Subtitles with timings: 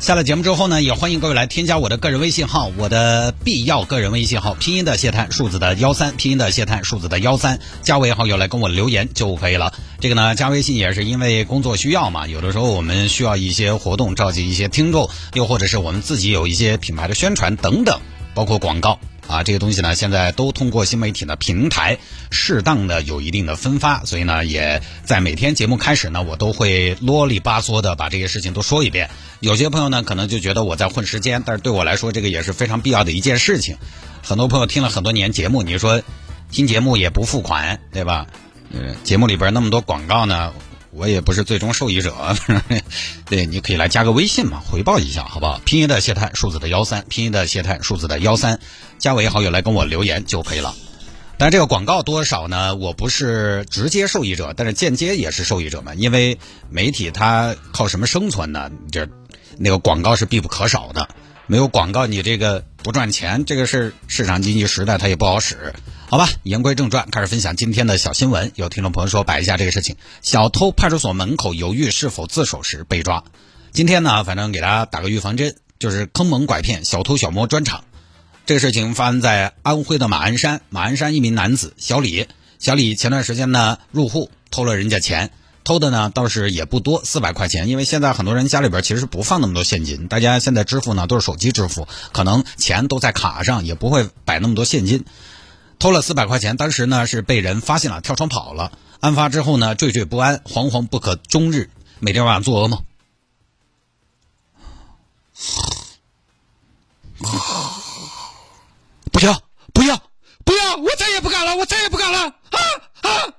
[0.00, 9.72] 下了节目之后呢，也欢迎各位来添加我的个人微信号，我的必要个人微信号，拼音的谢探，数字的幺三，拼音的谢探，数字的幺三，加为好友来跟我留言就可以了。
[10.00, 17.98] 这个呢，加微信也是因为工作需要嘛，有的时候我们需要一些活动，召集一些听众，又或者是我们自己有一些品牌的宣传等等，
[18.34, 18.98] 包括广告。
[19.26, 21.98] 啊，这些东西呢，现在都通过新媒体的平台，
[22.30, 29.08] 适当的有一定的分发，所以呢，也在每天节目开始呢，我都会啰里吧嗦的把这些事情都说一遍。
[29.40, 33.76] 有些朋友呢，可能就觉得我在混时间，但是对我来说，这个也是非常必要的一件事情。
[34.22, 36.02] 很多朋友听了很多年节目，你说
[36.50, 38.26] 听节目也不付款，对吧？
[38.70, 40.52] 嗯，节目里边那么多广告呢。
[40.94, 42.14] 我也不是最终受益者，
[43.26, 45.60] 对，你可以来加个微信嘛，回报一下，好不好？
[45.64, 48.60] 拼音的谢探，数字的幺三，拼音的谢探，数字的幺三，
[48.98, 50.74] 加为好友来跟我留言就可以了。
[51.36, 52.76] 但这个广告多少呢？
[52.76, 55.92] 我不是直接受益者，但是间接也是受益者嘛。
[55.94, 56.38] 因为
[56.70, 58.70] 媒体它靠什么生存呢？
[58.92, 59.08] 这
[59.58, 61.08] 那个广告是必不可少的，
[61.48, 65.74] 没有广告你这个不赚钱，这个是市场经济时代它也不好使。
[66.06, 68.52] 好吧，言归正传，开始分享今天的小新闻。
[68.56, 73.24] 有听众朋友说摆一下这个事情：小偷派出所门口犹豫是否自首时被抓。
[73.72, 77.84] 今天呢，反正给大家打个预防针，就是坑蒙拐骗、小偷小摸专场。
[78.44, 85.30] 这个事情发生在安徽的马鞍山，马鞍山一名男子小李，小李前段时间呢入户偷了人家钱，
[85.64, 87.66] 偷的呢倒是也不多，四百块钱。
[87.68, 95.04] 因为现在很多人家里边其实不放那么多现金，大家现在支付呢都是手机支付，可能钱都在卡上，也不会摆那么多现金。
[95.78, 98.72] 偷了四百块钱，当时呢是被人发现了，跳窗跑了。
[99.00, 102.84] 案发之后呢，惴惴不安，惶惶不可终日，每天晚上做噩梦。
[109.12, 109.42] 不要，
[109.72, 110.02] 不要，
[110.44, 110.76] 不要！
[110.76, 112.18] 我再也不敢了，我再也不敢了！
[112.20, 112.58] 啊
[113.02, 113.34] 啊！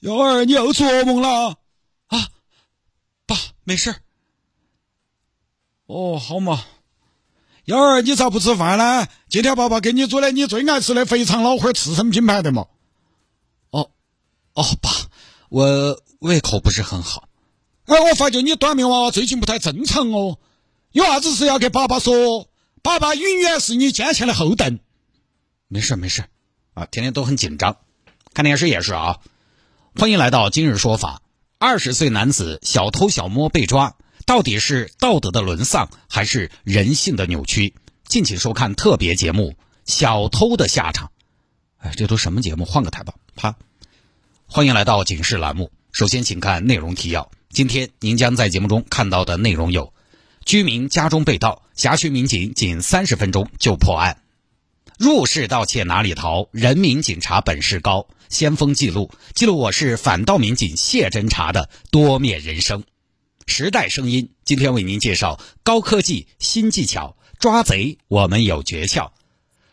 [0.00, 1.56] 幺儿，你又做噩梦了
[2.08, 2.28] 啊？
[3.26, 3.94] 爸，没事。
[5.86, 6.64] 哦，好嘛。
[7.66, 9.06] 幺儿，你咋不吃饭呢？
[9.28, 12.66] 今天爸爸给你煮的你最爱吃的肥肠老花刺身品牌的嘛。
[13.70, 13.90] 哦，
[14.54, 14.90] 哦，爸，
[15.50, 17.28] 我胃口不是很好。
[17.84, 20.38] 哎，我发觉你短命娃娃最近不太正常哦。
[20.92, 22.48] 有啥子事要给爸爸说？
[22.82, 24.80] 爸爸永远是你坚强的后盾。
[25.68, 26.24] 没事没事，
[26.72, 27.76] 啊，天天都很紧张。
[28.32, 29.18] 看电视也是啊。
[29.96, 31.20] 欢迎来到今日说法。
[31.58, 33.96] 二十岁男子小偷小摸被抓。
[34.26, 37.74] 到底是道德的沦丧，还是人性的扭曲？
[38.04, 39.50] 敬请收看特别节目
[39.84, 41.08] 《小偷的下场》。
[41.78, 42.64] 哎，这都什么节目？
[42.64, 43.14] 换个台吧。
[43.34, 43.56] 啪！
[44.46, 45.70] 欢迎来到警示栏目。
[45.92, 47.30] 首先，请看内容提要。
[47.50, 49.92] 今天您将在节目中看到的内容有：
[50.44, 54.16] 居民家中被盗，辖区民警仅三十分钟就破案；
[54.98, 56.48] 入室盗窃哪里逃？
[56.52, 62.84] 人民警察本事高，先锋记录记录我是反盗民警谢侦查的多面人生。
[63.50, 69.10] 时代声音今天为您介绍高科技新技巧抓贼，我们有诀窍。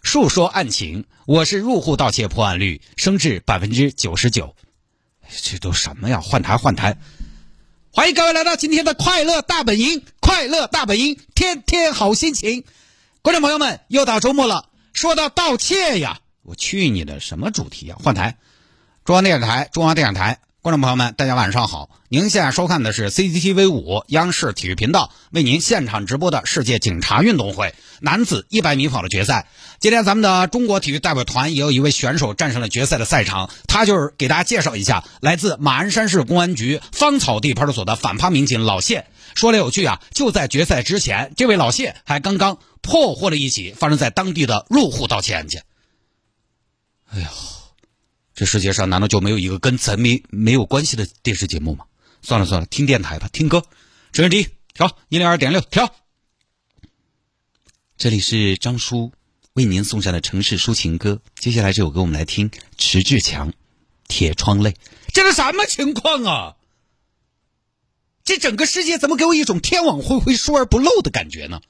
[0.00, 4.54] 述说案情，我是入户盗窃破案率升至百分之九十九。
[5.42, 6.20] 这都什么呀？
[6.20, 6.96] 换台换台！
[7.90, 12.62] 欢迎各位来到今天的快乐大本营，快乐大本营，天天好心情。
[13.22, 14.68] 观众朋友们，又到周末了。
[14.92, 17.96] 说到盗窃呀，我去你的什么主题呀？
[17.98, 18.36] 换台，
[19.04, 20.38] 中央电视台，中央电视台。
[20.64, 21.90] 观众朋友们，大家晚上好！
[22.08, 29.46] 您现在收看的是 CCTV 五央视体育频道为您现场直播的世界警察运动会男子一百米跑的决赛。
[29.78, 39.04] 今天咱们的中国体育代表团也有一位选手战胜了决赛的赛场，他就是给大家介绍一下，来自马鞍山市公安局芳草地派出所的反扒民警老谢。
[39.34, 45.62] 说来有趣啊，就在决赛之前，这位老谢还刚刚破获了一起发生在当地的入户盗窃案件。
[47.12, 47.28] 哎呀！
[48.34, 51.84] 这世界上难道就没有一个跟咱没没有关系的电视节目吗？
[52.20, 53.64] 算了算了，听电台吧，听歌。
[54.12, 55.94] 收音机调一零二点六，调。
[57.96, 59.12] 这里是张叔
[59.52, 61.20] 为您送上的城市抒情歌。
[61.36, 63.50] 接下来这首歌我们来听迟志强
[64.08, 64.70] 《铁窗泪》。
[65.12, 66.56] 这是什么情况啊？
[68.24, 71.60] 这整个世界怎么给我一种天网恢恢疏而不漏的感觉呢？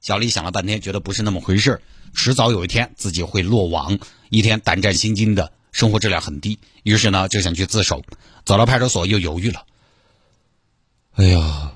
[0.00, 1.82] 小丽想了半天，觉得不是那么回事
[2.14, 3.98] 迟早有一天自己会落网。
[4.30, 5.52] 一天胆战心惊的。
[5.76, 8.02] 生活质量很低，于是呢就想去自首，
[8.46, 9.66] 走到派出所又犹豫了。
[11.16, 11.72] 哎呀，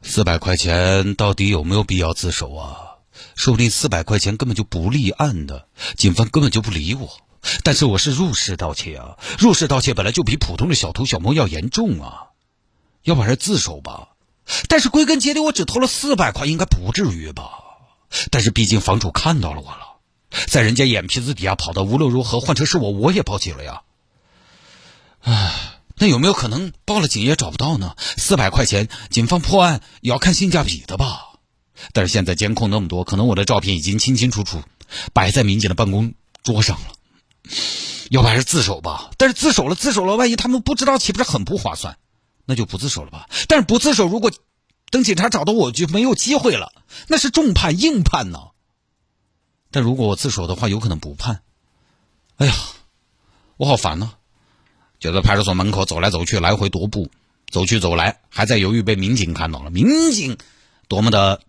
[0.00, 2.98] 四百块钱到底有没有必要自首啊？
[3.34, 5.66] 说不定四百块钱根本就不立案的，
[5.96, 7.10] 警方根本就不理我。
[7.64, 12.28] 但是我是入室盗窃啊，入室盗窃本来就比普通的小偷小摸要严重啊，
[13.02, 14.10] 要不还是自首吧。
[14.68, 17.50] 但是归根结底，我只偷了四百块，应该不至于吧？
[18.30, 19.89] 但是毕竟房主看到了我了，
[20.46, 23.82] 在人家眼皮子底下跑的，无论如何换成是我，我也报警了呀。
[25.20, 27.94] 唉，那有没有可能报了警也找不到呢？
[28.16, 31.26] 四百块钱，警方破案也要看性价比的吧？
[31.92, 34.62] 但是现在监控那么多，可能我的照片已经清清楚楚
[35.12, 37.52] 摆在民警的办公桌上了。
[38.10, 39.10] 要不还是自首吧？
[39.16, 41.96] 但是自首了，自首了，万一他们不知道，岂不是很不划算？
[42.44, 43.28] 那就不自首了吧。
[43.46, 44.32] 但是不自首，如果
[44.90, 46.72] 等警察找到我，就没有机会了。
[47.06, 48.48] 那是重判硬判呢。
[49.70, 51.42] 但如果我自首的话，有可能不判。
[52.36, 52.54] 哎呀，
[53.56, 54.12] 我好烦呐！
[54.98, 57.10] 就在派出所门口走来走去，来回踱步，
[57.48, 59.70] 走去走来，还在犹豫被民警看到了。
[59.70, 60.36] 民警
[60.88, 61.40] 多么的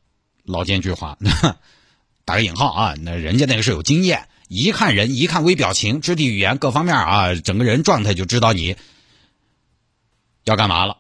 [0.44, 1.18] 老奸巨猾，
[2.24, 2.96] 打个引号啊！
[3.02, 8.78] 那人家那个是有经验，一看人，一看微表情、肢体语言各方面啊，整个人状态就知道你。
[10.44, 10.98] 要干嘛了？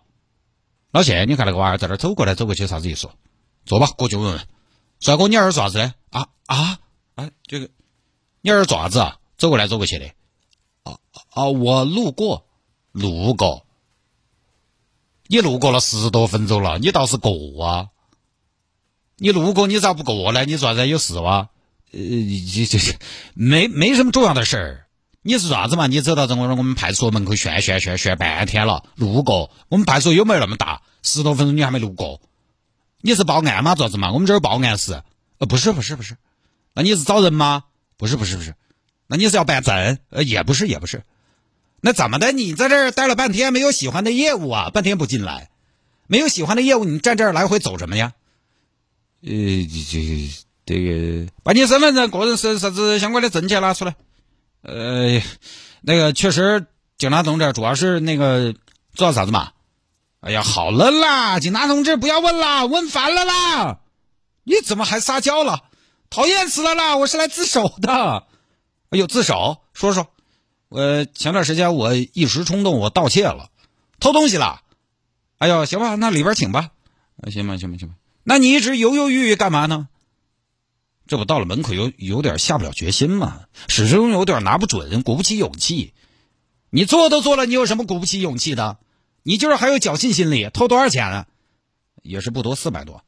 [0.92, 3.10] 老谢，你看那个娃儿在那走过来走过去，啥子意思？
[3.66, 4.48] 坐吧，过去问问。
[5.00, 5.94] 帅哥，你儿做啥子？
[6.10, 6.80] 啊啊
[7.16, 7.32] 哎！
[7.46, 7.70] 这个，
[8.42, 9.18] 你儿做啥子啊？
[9.38, 10.06] 走过来走过去的。
[10.84, 10.98] 啊
[11.30, 11.46] 啊！
[11.46, 12.46] 我路过，
[12.92, 13.66] 路过。
[15.28, 17.90] 你路过了十多分钟了，你倒是过啊！
[19.18, 20.46] 你路过，你咋不过呢？
[20.46, 20.88] 你做啥子？
[20.88, 21.50] 有事哇？
[21.92, 22.98] 呃，这这这，
[23.34, 24.88] 没没什么重要的事儿。
[25.22, 25.88] 你是啥子嘛？
[25.88, 29.52] 你走到这我我们派出所门口炫炫炫炫半天了，路过。
[29.70, 30.82] 我们派出所有没有那么大？
[31.04, 32.22] 十多分钟你还没路过？
[33.02, 33.76] 你是报案吗？
[33.76, 34.12] 做啥子嘛？
[34.12, 35.04] 我们这儿报案室。
[35.38, 36.18] 呃，不是不是不是。
[36.74, 37.64] 那你是找人吗？
[37.98, 38.56] 不是不是不是。
[39.08, 39.98] 那你是要办证？
[40.10, 41.04] 呃，也不是也不是。
[41.82, 42.32] 那怎么的？
[42.32, 44.70] 你在这儿待了半天，没有喜欢的业务啊？
[44.70, 45.50] 半天不进来，
[46.08, 48.14] 没有喜欢的业务，你站这儿来回走什么呀？
[49.24, 49.32] 呃，
[49.92, 50.30] 这
[50.66, 53.96] 这个，把你身份证、个人是啥子相关的证件拿出来。
[54.62, 55.22] 呃，
[55.82, 56.66] 那个确实，
[56.98, 58.56] 警察同志主要是那个
[58.94, 59.52] 做啥子嘛？
[60.22, 63.80] 哎呀，好了啦，警察同志不要问啦，问烦了啦！
[64.44, 65.64] 你怎么还撒娇了？
[66.12, 66.98] 讨厌死了啦！
[66.98, 68.28] 我是来自首的。
[68.90, 70.08] 哎呦，自首，说说。
[70.68, 73.50] 呃，前段时间我一时冲动，我盗窃了，
[74.02, 74.62] 偷东西了。
[75.38, 76.72] 哎呦，行吧，那里边请吧。
[77.32, 77.96] 行吧，行吧，行吧。
[78.24, 79.88] 那你一直犹犹豫豫干嘛呢？
[81.08, 85.94] 这不到了门口有有点下不了决心嘛，始终有点拿不准，鼓不起勇气。
[86.70, 88.80] 你做都做了，你有什么鼓不起勇气的？
[89.24, 90.50] 你就是还有侥幸心理。
[90.50, 91.28] 偷多少钱啊？
[92.02, 93.02] 也是不多，四百多。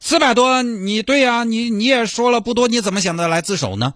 [0.00, 3.94] 四百多，你对呀，你你也说了不多，你怎么想的来自首呢？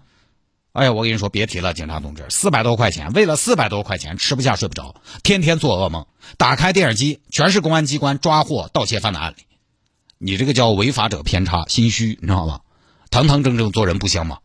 [0.73, 6.05] 哎呀，我跟你说，别提了，警察同志，四百多块钱，为了四百多块钱，吃不下睡不着，天天做噩梦。
[6.37, 9.43] 打开电视机，全是公安机关抓获盗窃犯的案例。
[10.17, 12.61] 你这个叫违法者偏差，心虚，你知道吗？
[13.11, 14.39] 堂堂正正做人不香吗？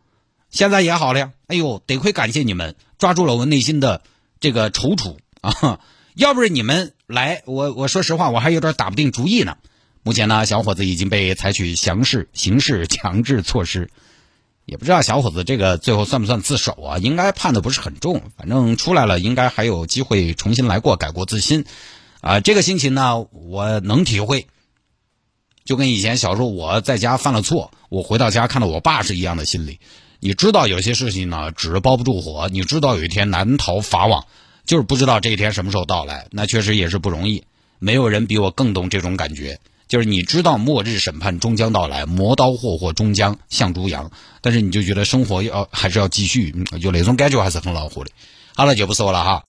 [0.51, 1.33] 现在也好了呀。
[1.47, 4.03] 哎呦，得亏感谢你们抓住了我内心的
[4.39, 5.81] 这个踌躇啊！
[6.15, 9.57] 要不是你们来，我我说实话，我还有点打不定主意呢。
[10.03, 13.91] 目前呢，小伙子已经被采取详事刑事强制措施，
[14.65, 16.99] 也不知道小伙子这个最后算不算自首啊？
[16.99, 21.65] 应该判的不是很重，反正出来了，应该还有机会重新来过，改过自新。
[22.21, 24.47] 啊，这个心情呢，我能体会。
[25.65, 29.81] 就跟以前小时候我在家犯了错，我回到家看到我爸是一样的心理。
[30.19, 32.49] 你知道有些事情呢，纸包不住火。
[32.51, 34.27] 你知道有一天难逃法网，
[34.65, 36.27] 就是不知道这一天什么时候到来。
[36.31, 37.45] 那确实也是不容易。
[37.79, 39.61] 没有人比我更懂这种感觉。
[39.89, 44.11] 就是你知道末日审判终将到来，磨刀霍霍终将向猪羊，
[44.43, 48.11] 但是你就觉得生活要还是要继续，就那种感觉还是很恼火的。
[48.55, 49.45] 好了，就不说了哈。